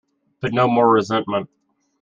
[0.39, 1.47] But no more resentment.